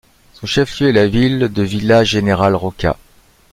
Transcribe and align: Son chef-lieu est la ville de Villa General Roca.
Son 0.33 0.47
chef-lieu 0.47 0.87
est 0.89 0.93
la 0.93 1.05
ville 1.07 1.53
de 1.53 1.61
Villa 1.61 2.03
General 2.03 2.55
Roca. 2.55 2.97